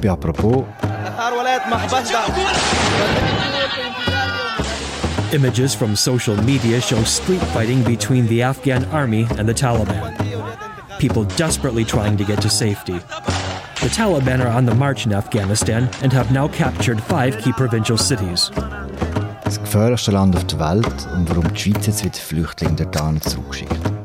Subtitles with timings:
[0.00, 0.64] heute bei «Apropos».
[5.32, 10.12] Images from social media show street fighting between the Afghan army and the Taliban.
[10.98, 12.98] People desperately trying to get to safety.
[13.80, 17.96] The Taliban are on the march in Afghanistan and have now captured five key provincial
[17.96, 18.50] cities.
[19.44, 23.99] Das gefährlichste Land auf der Welt und warum die Schweiz jetzt wieder Flüchtlinge dorthin zurückschickt.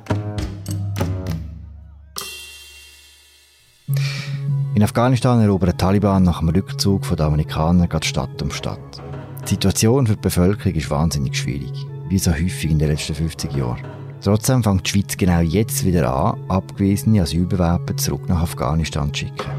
[4.75, 9.01] In Afghanistan erobern die Taliban nach dem Rückzug der Amerikaner gerade Stadt um Stadt.
[9.45, 11.71] Die Situation für die Bevölkerung ist wahnsinnig schwierig,
[12.09, 13.79] wie so häufig in den letzten 50 Jahren.
[14.21, 19.49] Trotzdem fängt die Schweiz genau jetzt wieder an, abgewiesene Asylbewerber zurück nach Afghanistan zu schicken.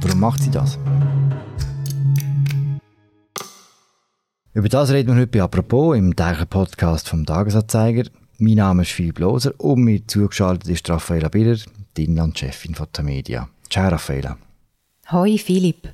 [0.00, 0.78] Warum macht sie das?
[4.52, 8.04] Über das reden wir heute bei «Apropos» im täglichen Podcast vom Tagesanzeiger.
[8.38, 11.58] Mein Name ist Philipp Loser und mir zugeschaltet ist Raffaella Birrer,
[11.96, 13.48] die Inlandchefin von der Media.
[13.70, 14.36] Ciao Raffaella.
[15.10, 15.88] Hoi Philipp.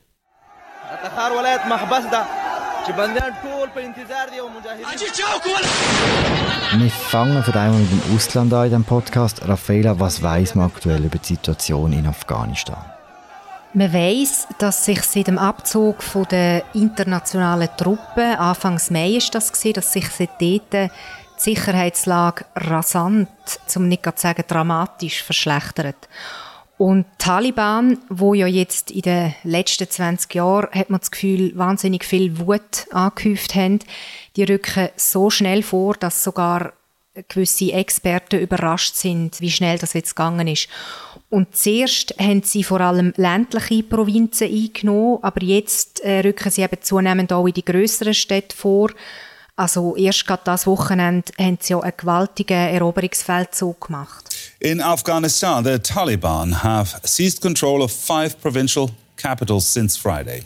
[6.79, 9.47] Wir fangen vor allem mit dem Ausland an in diesem Podcast.
[9.47, 12.85] Raffaella, was weiß man aktuell über die Situation in Afghanistan?
[13.73, 19.75] Man weiss, dass sich seit dem Abzug der internationalen Truppen, Anfangs Mai ist das gewesen,
[19.75, 20.91] dass sich seitdem
[21.41, 23.29] die Sicherheitslage rasant,
[23.67, 26.09] zum nicht zu sagen dramatisch, verschlechtert.
[26.77, 31.53] Und die Taliban, wo ja jetzt in den letzten 20 Jahren, hat man das Gefühl,
[31.57, 33.81] wahnsinnig viel Wut angehäuft haben,
[34.37, 36.73] die rücken so schnell vor, dass sogar
[37.29, 40.69] gewisse Experten überrascht sind, wie schnell das jetzt gegangen ist.
[41.29, 46.81] Und zuerst haben sie vor allem ländliche Provinzen eingenommen, aber jetzt äh, rücken sie eben
[46.81, 48.91] zunehmend auch in die größeren Städte vor.
[49.61, 54.25] Also erst gerade das Wochenende haben sie ja einen gewaltigen Eroberungsfeldzug gemacht.
[54.59, 60.45] In Afghanistan, the Taliban have seized control of five provincial capitals since Friday.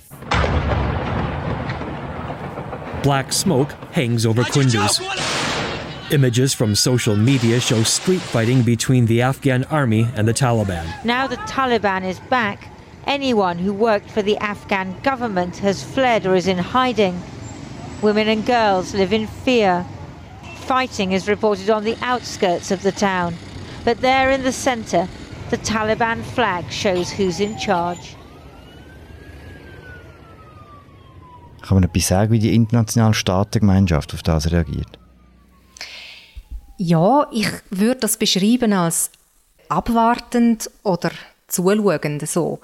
[3.05, 5.01] Black smoke hangs over Kunduz.
[6.11, 10.87] Images from social media show street fighting between the Afghan army and the Taliban.
[11.05, 12.69] Now the Taliban is back.
[13.07, 17.15] Anyone who worked for the Afghan government has fled or is in hiding.
[18.05, 19.83] Women and girls live in fear.
[20.67, 23.35] Fighting is reported on the outskirts of the town.
[23.83, 25.09] But there in the centre,
[25.49, 28.15] the Taliban flag shows who's in charge.
[31.63, 34.99] Kann man etwas sagen, wie die internationale Staatengemeinschaft auf das reagiert?
[36.77, 39.13] Ja, ich würde das beschreiben als
[39.71, 41.11] abwartend oder
[41.49, 42.61] zuschauend so.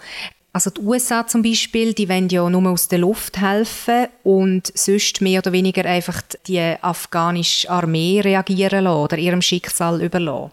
[0.53, 5.21] Also die USA zum Beispiel, die wollen ja nur aus der Luft helfen und sonst
[5.21, 10.51] mehr oder weniger einfach die afghanische Armee reagieren lassen oder ihrem Schicksal überlassen.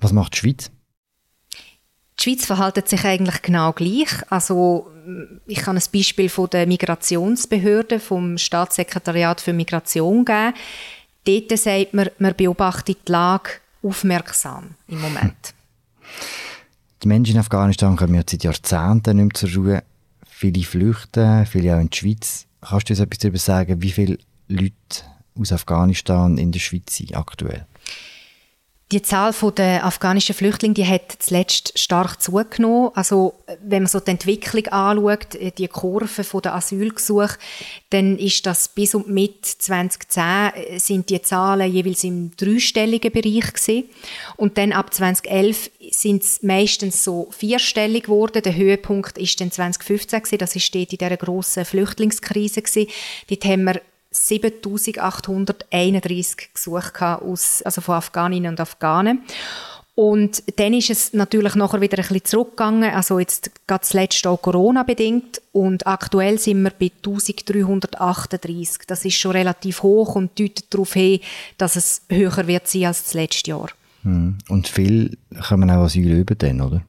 [0.00, 0.70] Was macht die Schweiz?
[2.18, 4.10] Die Schweiz verhält sich eigentlich genau gleich.
[4.28, 4.88] Also
[5.46, 10.54] ich kann ein Beispiel von der Migrationsbehörde vom Staatssekretariat für Migration geben.
[11.24, 13.50] Dort sagt man, man beobachtet die Lage
[13.82, 15.54] aufmerksam im Moment.
[17.02, 19.82] Die Menschen in Afghanistan kommen ja seit Jahrzehnten nicht mehr zur Ruhe.
[20.28, 22.46] Viele flüchten, viele auch in die Schweiz.
[22.60, 24.18] Kannst du uns etwas darüber sagen, wie viele
[24.48, 24.74] Leute
[25.34, 27.66] aus Afghanistan in der Schweiz sind aktuell?
[28.92, 32.90] Die Zahl der afghanischen Flüchtlinge die hat zuletzt stark zugenommen.
[32.94, 37.38] Also, wenn man so die Entwicklung anschaut, die Kurve der Asylgesuche,
[37.90, 43.52] dann ist das bis und mit 2010 äh, sind die Zahlen jeweils im dreistelligen Bereich
[43.52, 43.84] gewesen.
[44.36, 48.42] Und dann ab 2011 sind es meistens so vierstellig geworden.
[48.42, 50.38] Der Höhepunkt ist dann 2015 gewesen.
[50.38, 52.90] Das steht in dieser grossen Flüchtlingskrise gewesen.
[53.28, 59.22] Dort haben wir 7831 Gesuche aus, also von Afghaninnen und Afghanen.
[59.94, 64.40] Und dann ist es natürlich nachher wieder ein bisschen zurückgegangen, also jetzt gerade zuletzt auch
[64.40, 68.86] Corona-bedingt und aktuell sind wir bei 1338.
[68.86, 71.20] Das ist schon relativ hoch und deutet darauf hin,
[71.58, 73.68] dass es höher wird sein als das letzte Jahr.
[74.02, 74.38] Hm.
[74.48, 76.80] Und viel kommen auch Asyl über dann, oder?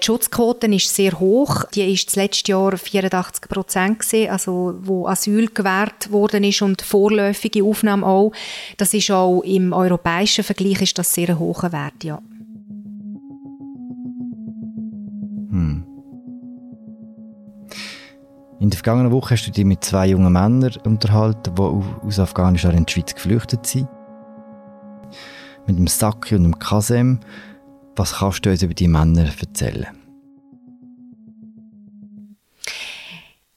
[0.00, 1.64] Die Schutzquote ist sehr hoch.
[1.74, 7.62] Die ist das letzte Jahr 84 Prozent also wo Asyl gewährt worden ist und vorläufige
[7.64, 8.32] Aufnahme auch.
[8.78, 12.20] Das ist auch im europäischen Vergleich ist das sehr hoher Wert, ja.
[15.50, 15.84] Hm.
[18.58, 22.76] In der vergangenen Woche hast du dich mit zwei jungen Männern unterhalten, die aus Afghanistan
[22.76, 23.88] in die Schweiz geflüchtet sind.
[25.66, 27.20] Mit dem Saki und dem Kasem.
[27.96, 29.88] Was kannst du uns über die Männer erzählen?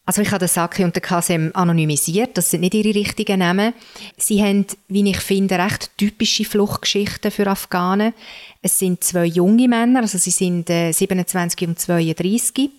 [0.06, 3.74] Also ich habe den Saki und den Kasem anonymisiert, das sind nicht ihre richtigen Namen.
[4.18, 8.14] Sie haben, wie ich finde, recht typische Fluchtgeschichten für Afghanen.
[8.62, 12.70] Es sind zwei junge Männer, also sie sind äh, 27 und 32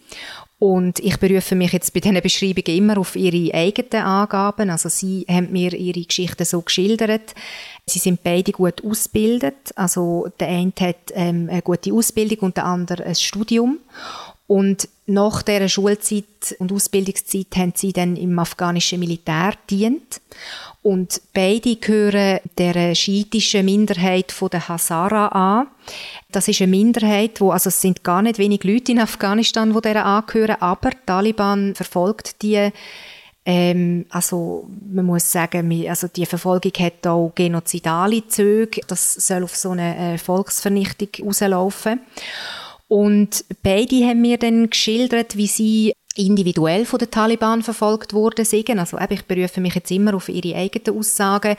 [0.64, 4.70] und ich berufe mich jetzt bei diesen Beschreibungen immer auf ihre eigenen Angaben.
[4.70, 7.34] Also sie haben mir ihre Geschichten so geschildert.
[7.84, 9.72] Sie sind beide gut ausgebildet.
[9.76, 13.76] Also der eine hat ähm, eine gute Ausbildung und der andere ein Studium.
[14.46, 20.20] Und nach dieser Schulzeit und Ausbildungszeit haben sie dann im afghanischen Militär dient.
[20.82, 25.68] Und beide gehören der schiitischen Minderheit von der Hazara an.
[26.30, 29.80] Das ist eine Minderheit, wo, also es sind gar nicht wenig Leute in Afghanistan, die
[29.80, 32.70] dieser angehören, aber die Taliban verfolgt die
[33.46, 38.80] ähm, also man muss sagen, also die Verfolgung hat auch genozidale Züge.
[38.86, 42.00] Das soll auf so eine äh, Volksvernichtung rauslaufen.
[42.94, 48.70] Und beide haben mir dann geschildert, wie sie individuell von den Taliban verfolgt worden sind.
[48.78, 51.56] Also ich berufe mich jetzt immer auf ihre eigenen Aussagen.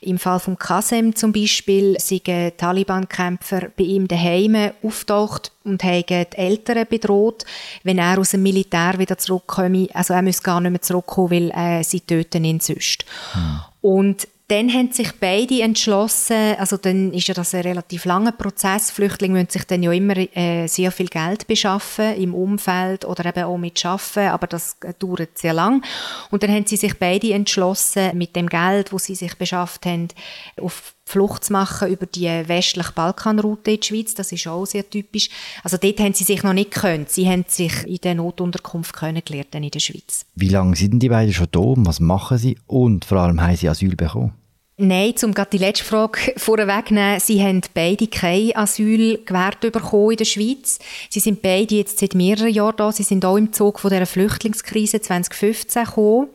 [0.00, 6.36] Im Fall von Qasem zum Beispiel sind Taliban-Kämpfer bei ihm daheim auftaucht und haben die
[6.36, 7.44] Eltern bedroht,
[7.82, 9.88] wenn er aus dem Militär wieder zurückkomme.
[9.92, 13.04] Also er muss gar nicht mehr zurückkommen, weil äh, sie töten ihn sonst.
[13.32, 13.58] Hm.
[13.80, 18.92] Und dann haben sich beide entschlossen, also dann ist ja das ein relativ langer Prozess.
[18.92, 23.44] Flüchtlinge müssen sich dann ja immer äh, sehr viel Geld beschaffen im Umfeld oder eben
[23.44, 25.84] auch mit Schaffen, aber das dauert sehr lang.
[26.30, 30.08] Und dann haben sie sich beide entschlossen, mit dem Geld, wo sie sich beschafft haben,
[30.60, 34.14] auf Flucht zu machen über die westliche Balkanroute in die Schweiz.
[34.14, 35.30] Das ist auch sehr typisch.
[35.62, 37.06] Also dort haben sie sich noch nicht können.
[37.08, 40.26] Sie haben sich in der Notunterkunft kennengelernt in der Schweiz.
[40.34, 41.60] Wie lange sind die beiden schon da?
[41.76, 42.58] Was machen sie?
[42.66, 44.32] Und vor allem haben sie Asyl bekommen?
[44.78, 50.16] Nein, um gerade die letzte Frage vorwegzunehmen, sie haben beide kein Asyl gewährt bekommen in
[50.18, 50.80] der Schweiz.
[51.08, 52.90] Sie sind beide jetzt seit mehreren Jahren da.
[52.90, 56.28] Sie sind auch im Zug von der Flüchtlingskrise 2015 gekommen.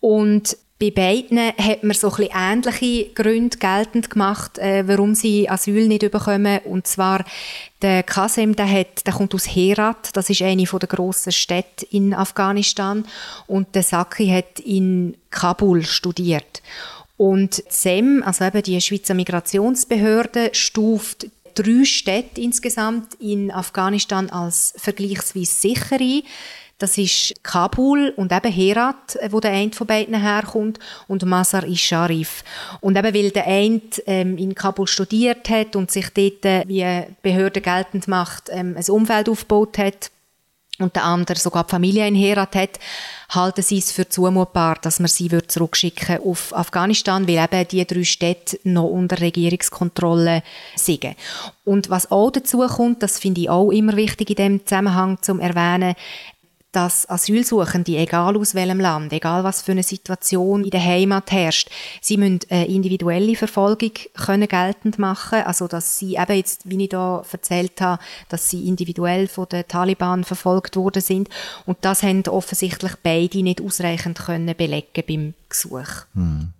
[0.00, 5.88] Und bei beiden hat man so ein ähnliche Gründe geltend gemacht, äh, warum sie Asyl
[5.88, 6.60] nicht bekommen.
[6.64, 7.24] Und zwar
[7.80, 12.12] der Kasem, der, hat, der kommt aus Herat, das ist eine der grossen Städte in
[12.12, 13.06] Afghanistan.
[13.46, 16.62] Und der Saki hat in Kabul studiert.
[17.16, 25.54] Und SEM, also eben die Schweizer Migrationsbehörde, stuft drei Städte insgesamt in Afghanistan als vergleichsweise
[25.54, 26.22] sicher ein.
[26.78, 30.78] Das ist Kabul und eben Herat, äh, wo der eine von beiden herkommt,
[31.08, 32.44] und Mazar-i-Sharif.
[32.80, 36.84] Und eben weil der eine ähm, in Kabul studiert hat und sich dort, äh, wie
[37.22, 40.10] Behörde geltend macht, ähm, ein Umfeld aufgebaut hat,
[40.78, 42.78] und der andere sogar die Familie in Herat hat,
[43.30, 48.04] halten sie es für zumutbar, dass man sie zurückschicken auf Afghanistan, weil eben die drei
[48.04, 50.42] Städte noch unter Regierungskontrolle
[50.74, 51.16] sind.
[51.64, 55.40] Und was auch dazu kommt, das finde ich auch immer wichtig in dem Zusammenhang zum
[55.40, 55.94] erwähnen,
[56.76, 61.70] dass Asylsuchende, egal aus welchem Land, egal was für eine Situation in der Heimat herrscht,
[62.02, 66.90] sie müssen eine individuelle Verfolgung können geltend machen, also dass sie eben jetzt, wie ich
[66.90, 71.30] da erzählt habe, dass sie individuell von den Taliban verfolgt worden sind
[71.64, 76.04] und das haben offensichtlich beide nicht ausreichend können belegen beim Gesuch.
[76.12, 76.52] Hm.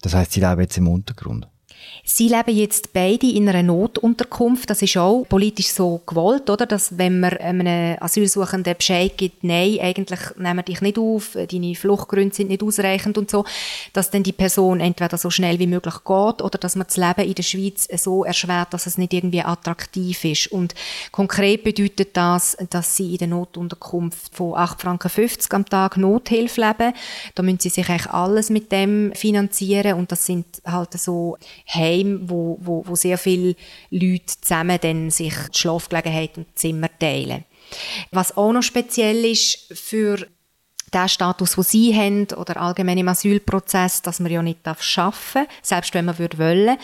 [0.00, 1.46] Das heißt, sie leben jetzt im Untergrund?
[2.04, 4.70] Sie leben jetzt beide in einer Notunterkunft.
[4.70, 6.64] Das ist auch politisch so gewollt, oder?
[6.64, 11.74] Dass wenn man einem Asylsuchenden Bescheid gibt, nein, eigentlich nehmen wir dich nicht auf, deine
[11.74, 13.44] Fluchtgründe sind nicht ausreichend und so,
[13.92, 17.28] dass dann die Person entweder so schnell wie möglich geht oder dass man das Leben
[17.28, 20.50] in der Schweiz so erschwert, dass es nicht irgendwie attraktiv ist.
[20.50, 20.74] Und
[21.12, 26.94] konkret bedeutet das, dass sie in der Notunterkunft von 8,50 Franken am Tag Nothilfe leben.
[27.34, 31.36] Da müssen sie sich eigentlich alles mit dem finanzieren und das sind halt so
[31.68, 33.54] Heim, wo, wo, wo sehr viele
[33.90, 37.44] Leute zusammen dann sich die Schlafgelegenheit und Zimmer teilen.
[38.10, 40.26] Was auch noch speziell ist für
[40.94, 45.36] den Status, den sie haben, oder allgemein im Asylprozess, dass man ja nicht arbeiten darf,
[45.62, 46.76] selbst wenn man würde wollen.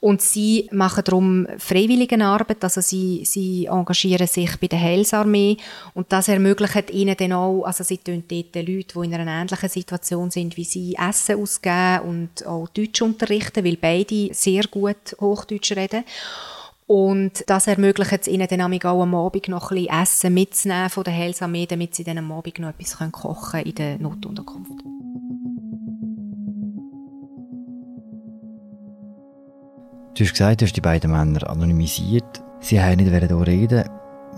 [0.00, 5.56] Und sie machen darum Freiwilligenarbeit, also sie, sie engagieren sich bei der Heilsarmee
[5.94, 9.40] und das ermöglicht ihnen dann auch, also sie tun dort den Leuten, die in einer
[9.40, 15.16] ähnlichen Situation sind wie sie, Essen ausgeben und auch Deutsch unterrichten, weil beide sehr gut
[15.20, 16.04] Hochdeutsch reden.
[16.86, 21.02] Und das ermöglicht es ihnen dann auch am Abend noch ein bisschen Essen mitzunehmen von
[21.02, 24.84] der Heilsarmee, damit sie dann am Abend noch etwas kochen können in der Notunterkunft.
[30.14, 32.42] Du hast gesagt, du hast die beiden Männer anonymisiert.
[32.60, 33.84] Sie haben nicht hier reden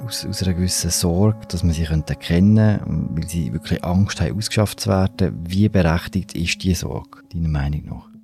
[0.04, 2.18] aus, aus einer gewissen Sorge, dass man sie erkennen
[2.56, 2.80] könnte,
[3.14, 5.38] weil sie wirklich Angst haben, ausgeschafft zu werden.
[5.46, 8.17] Wie berechtigt ist diese Sorge, deiner Meinung nach?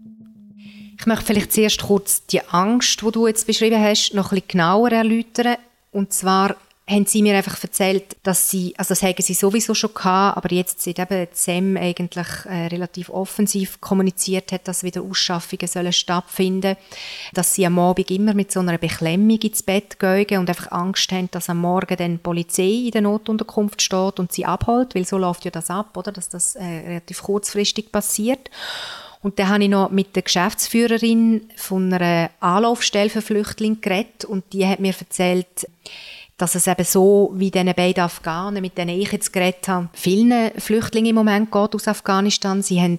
[1.04, 4.48] Ich möchte vielleicht zuerst kurz die Angst, die du jetzt beschrieben hast, noch ein bisschen
[4.48, 5.56] genauer erläutern.
[5.92, 6.56] Und zwar
[6.88, 10.50] haben sie mir einfach erzählt, dass sie, also das haben sie sowieso schon gehabt, aber
[10.50, 16.74] jetzt seit eben SEM eigentlich äh, relativ offensiv kommuniziert hat, dass wieder Ausschaffungen sollen stattfinden,
[17.34, 21.12] dass sie am Abend immer mit so einer Beklemmung ins Bett gehen und einfach Angst
[21.12, 25.04] haben, dass am Morgen dann die Polizei in der Notunterkunft steht und sie abholt, weil
[25.04, 28.48] so läuft ja das ab, oder, dass das äh, relativ kurzfristig passiert.
[29.24, 34.44] Und dann habe ich noch mit der Geschäftsführerin von einer Anlaufstelle für Flüchtlinge geredet und
[34.52, 35.66] die hat mir erzählt,
[36.36, 40.50] dass es eben so wie diese beiden Afghanen, mit denen ich jetzt geredet habe, vielen
[40.60, 42.62] Flüchtlingen im Moment geht aus Afghanistan.
[42.62, 42.98] Sie haben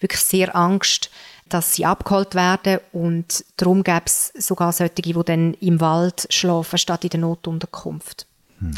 [0.00, 1.10] wirklich sehr Angst,
[1.50, 6.78] dass sie abgeholt werden und darum gäbe es sogar solche, die dann im Wald schlafen,
[6.78, 8.26] statt in der Notunterkunft.
[8.60, 8.74] Hm.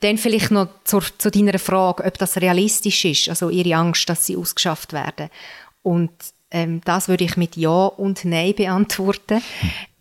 [0.00, 4.24] Dann vielleicht noch zu, zu deiner Frage, ob das realistisch ist, also ihre Angst, dass
[4.24, 5.28] sie ausgeschafft werden.
[5.82, 6.10] Und
[6.50, 9.42] ähm, das würde ich mit Ja und Nein beantworten.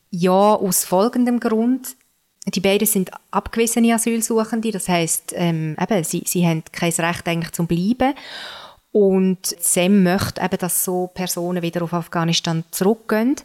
[0.10, 1.96] Ja, aus folgendem Grund.
[2.48, 7.52] Die beiden sind abgewiesene Asylsuchende, das heißt, ähm, eben, sie, sie haben kein Recht eigentlich
[7.52, 8.14] zum Bleiben.
[8.92, 13.36] Und SEM möchte eben, dass so Personen wieder auf Afghanistan zurückgehen.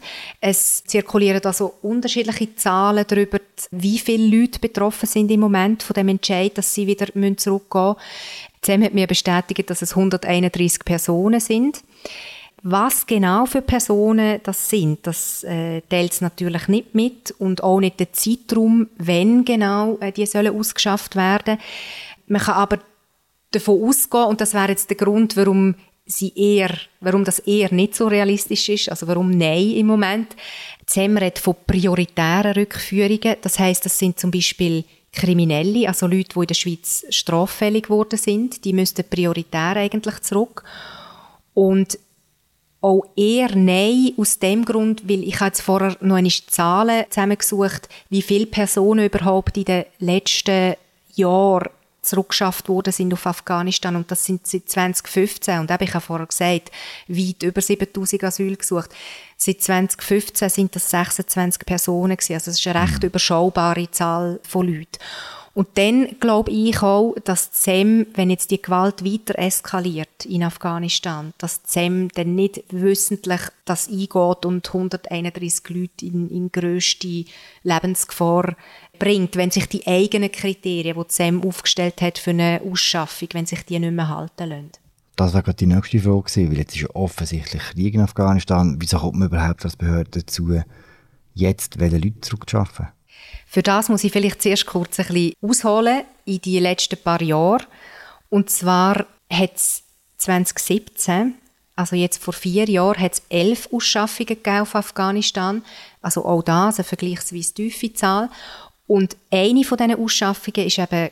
[0.41, 3.39] Es zirkulieren also unterschiedliche Zahlen darüber,
[3.71, 7.97] wie viele Leute betroffen sind im Moment von dem Entscheid, dass sie wieder zurückgehen müssen.
[8.65, 11.85] SEM hat mir bestätigt, dass es 131 Personen sind.
[12.67, 17.79] Was genau für Personen das sind, das äh, teilt es natürlich nicht mit und auch
[17.79, 21.59] nicht den Zeitraum, wenn genau äh, die sollen ausgeschafft werden.
[22.27, 22.79] Man kann aber
[23.51, 25.75] davon ausgehen, und das wäre jetzt der Grund, warum
[26.07, 26.71] sie eher,
[27.01, 30.35] warum das eher nicht so realistisch ist, also warum Nein im Moment.
[30.87, 33.37] ZEM redet von prioritären Rückführungen.
[33.43, 38.19] Das heißt, das sind zum Beispiel Kriminelle, also Leute, die in der Schweiz straffällig geworden
[38.19, 38.65] sind.
[38.65, 40.65] Die müssten prioritär eigentlich zurück.
[41.55, 41.99] Und
[42.81, 47.89] auch eher Nein aus dem Grund, weil ich habe jetzt vorher noch eine Zahlen zusammengesucht,
[48.11, 50.75] wie viele Personen überhaupt in den letzten
[51.15, 51.71] Jahren
[52.05, 56.27] zurückgeschafft worden sind auf Afghanistan und das sind seit 2015 und eben, ich habe vorher
[56.27, 56.71] gesagt,
[57.09, 58.91] weit über 7000 Asyl gesucht.
[59.39, 63.07] Seit 2015 sind das 26 Personen gewesen, also das ist eine recht mhm.
[63.07, 64.99] überschaubare Zahl von Leuten.
[65.55, 71.33] Und dann glaube ich auch, dass ZEM, wenn jetzt die Gewalt weiter eskaliert in Afghanistan,
[71.39, 77.25] dass ZEM dann nicht wissentlich das eingeht und 131 Leute in, in grösste
[77.63, 78.57] Lebensgefahr
[78.99, 83.65] bringt, wenn sich die eigenen Kriterien, die ZEM aufgestellt hat für eine Ausschaffung, wenn sich
[83.65, 84.71] die nicht mehr halten lassen.
[85.15, 88.77] Das wäre gerade die nächste Frage weil jetzt ist ja offensichtlich Krieg in Afghanistan.
[88.81, 90.61] Wieso kommt man überhaupt als Behörde dazu,
[91.35, 92.89] jetzt Leute zurückzuschaffen?
[93.47, 97.65] Für das muss ich vielleicht zuerst kurz ein bisschen ausholen in die letzten paar Jahre.
[98.31, 99.83] Und zwar hat es
[100.19, 101.35] 2017,
[101.77, 105.63] also jetzt vor vier Jahren, hat es elf Ausschaffungen auf Afghanistan.
[106.03, 108.31] Also auch das eine vergleichsweise tiefe Zahl.
[108.87, 111.11] Und eine von diesen Ausschaffungen ist eben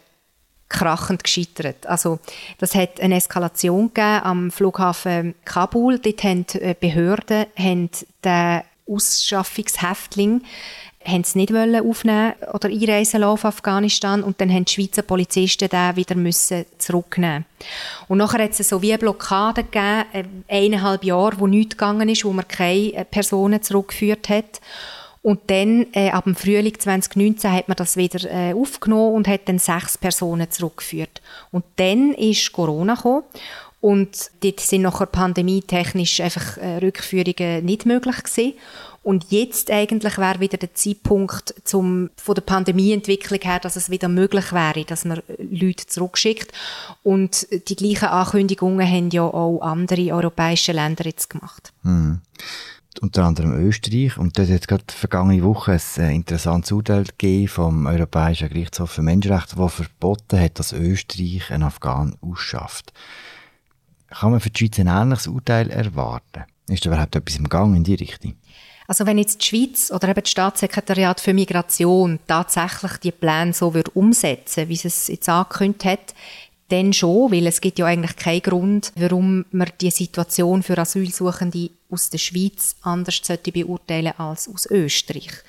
[0.69, 1.87] krachend gescheitert.
[1.87, 2.19] Also
[2.59, 5.99] das hat eine Eskalation gegeben am Flughafen Kabul.
[5.99, 6.47] Dort haben
[6.81, 7.91] Behörden haben
[8.25, 10.43] den Ausschaffungshäftling
[11.07, 15.69] haben es nicht aufnehmen oder einreisen lassen auf Afghanistan und dann haben die Schweizer Polizisten
[15.69, 17.45] den wieder müssen zurücknehmen
[18.09, 22.09] Und nachher hat es so wie eine Blockade gegeben, äh, eineinhalb Jahre, wo nichts gegangen
[22.09, 24.61] ist, wo man keine äh, Personen zurückgeführt hat.
[25.23, 29.43] Und dann, äh, ab dem Frühling 2019, hat man das wieder äh, aufgenommen und hat
[29.47, 31.23] dann sechs Personen zurückgeführt.
[31.53, 33.23] Und dann ist Corona gekommen
[33.83, 38.55] und dort sind nachher pandemietechnisch einfach äh, Rückführungen nicht möglich gewesen.
[39.03, 44.09] Und jetzt eigentlich wäre wieder der Zeitpunkt zum, von der Pandemieentwicklung her, dass es wieder
[44.09, 46.53] möglich wäre, dass man Leute zurückschickt.
[47.03, 51.73] Und die gleichen Ankündigungen haben ja auch andere europäische Länder jetzt gemacht.
[51.83, 52.21] Hm.
[53.01, 54.19] Unter anderem Österreich.
[54.19, 59.03] Und dort hat gerade vergangene Woche ein äh, interessantes Urteil gegeben vom Europäischen Gerichtshof für
[59.03, 62.93] Menschenrechte, das verboten hat, dass Österreich einen Afghan ausschafft.
[64.11, 66.45] Kann man für die Schweiz ein ähnliches Urteil erwarten?
[66.69, 68.35] Ist da überhaupt etwas im Gang in die Richtung?
[68.93, 73.73] Also wenn jetzt die Schweiz oder eben das Staatssekretariat für Migration tatsächlich die Pläne so
[73.73, 76.15] würde umsetzen, wie es jetzt angekündigt hat,
[76.69, 81.71] dann schon, weil es gibt ja eigentlich keinen Grund, warum man die Situation für Asylsuchende
[81.89, 85.43] aus der Schweiz anders sollte beurteilen als aus Österreich.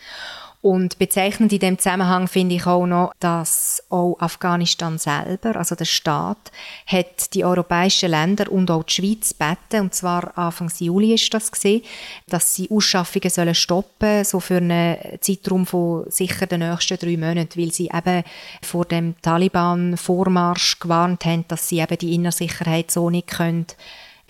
[0.64, 5.84] Und bezeichnend in dem Zusammenhang finde ich auch noch, dass auch Afghanistan selber, also der
[5.84, 6.54] Staat,
[6.88, 11.52] hat die europäischen Länder und auch die Schweiz beten, und zwar Anfang Juli ist das
[11.52, 11.82] gesehen,
[12.30, 17.60] dass sie Ausschaffungen sollen stoppen, so für einen Zeitraum von sicher den nächsten drei Monaten,
[17.60, 18.24] weil sie eben
[18.62, 23.68] vor dem Taliban-Vormarsch gewarnt haben, dass sie eben die Innersicherheit so nicht können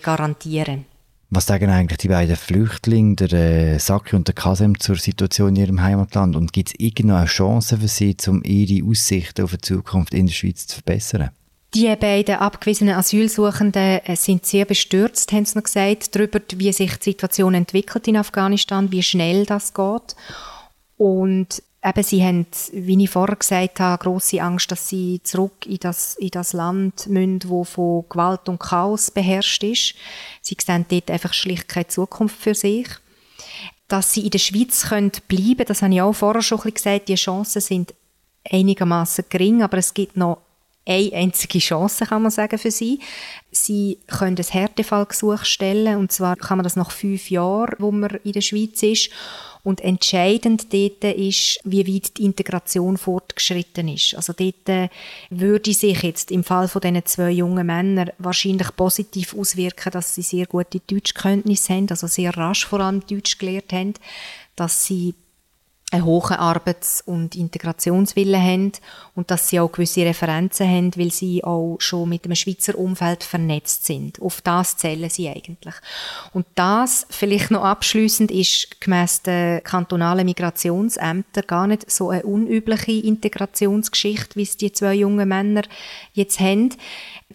[0.02, 0.86] garantieren
[1.36, 5.56] Was sagen eigentlich die beiden Flüchtlinge, der äh, Saki und der Kasem, zur Situation in
[5.56, 6.36] ihrem Heimatland?
[6.36, 10.32] Und gibt es irgendeine Chance für sie, um ihre Aussichten auf eine Zukunft in der
[10.32, 11.30] Schweiz zu verbessern?
[11.74, 16.96] Die beiden abgewiesenen Asylsuchenden äh, sind sehr bestürzt, haben sie noch gesagt, darüber, wie sich
[16.98, 20.14] die Situation entwickelt in Afghanistan, wie schnell das geht.
[20.98, 25.78] Und eben, sie haben, wie ich vorher gesagt habe, große Angst, dass sie zurück in
[25.78, 29.94] das, in das Land müssen, wo von Gewalt und Chaos beherrscht ist.
[30.40, 32.88] Sie sehen dort einfach schlicht keine Zukunft für sich.
[33.88, 37.16] Dass sie in der Schweiz können bleiben das habe ich auch vorher schon gesagt, die
[37.16, 37.94] Chancen sind
[38.50, 40.38] einigermaßen gering, aber es gibt noch
[40.86, 43.00] eine einzige Chance, kann man sagen, für sie.
[43.50, 48.18] Sie können ein Härtefallgesuch stellen, und zwar kann man das nach fünf Jahren, wo man
[48.24, 49.10] in der Schweiz ist.
[49.62, 54.14] Und entscheidend dort ist, wie weit die Integration fortgeschritten ist.
[54.14, 54.90] Also dort äh,
[55.30, 60.20] würde sich jetzt im Fall von diesen zwei jungen Männern wahrscheinlich positiv auswirken, dass sie
[60.20, 63.94] sehr gute Deutschkenntnisse haben, also sehr rasch vor allem Deutsch gelernt haben,
[64.54, 65.14] dass sie
[65.90, 68.72] einen hohen Arbeits- und Integrationswillen haben
[69.14, 73.22] und dass sie auch gewisse Referenzen haben, weil sie auch schon mit dem Schweizer Umfeld
[73.22, 74.20] vernetzt sind.
[74.20, 75.74] Auf das zählen sie eigentlich.
[76.32, 82.92] Und das, vielleicht noch abschließend, ist gemäss den kantonalen Migrationsämtern gar nicht so eine unübliche
[82.92, 85.62] Integrationsgeschichte, wie es die zwei jungen Männer
[86.12, 86.70] jetzt haben.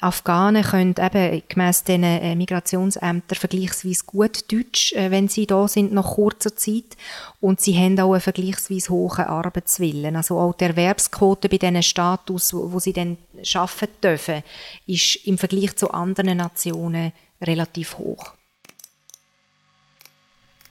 [0.01, 5.93] Afghanen können eben gemäss den äh, Migrationsämtern vergleichsweise gut Deutsch, äh, wenn sie da sind
[5.93, 6.95] nach kurzer Zeit.
[7.41, 10.15] Und sie haben auch einen vergleichsweise hohen Arbeitswillen.
[10.15, 13.17] Also auch die Erwerbsquote bei diesen Status, wo, sie dann
[13.53, 14.43] arbeiten dürfen,
[14.87, 18.33] ist im Vergleich zu anderen Nationen relativ hoch.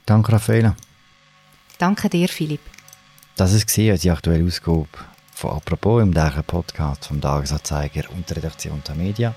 [0.07, 0.75] Danke, Raffaela.
[1.79, 2.61] Danke dir, Philipp.
[3.37, 4.89] Das war die aktuelle Ausgabe
[5.39, 9.35] von «Apropos» im täglichen Podcast vom Tagesanzeiger und der Redaktion der Media.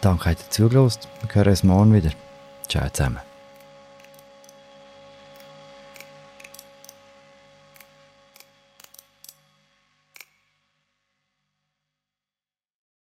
[0.00, 2.10] Danke, dass ihr zugelassen Wir hören uns morgen wieder.
[2.66, 3.33] Ciao zusammen.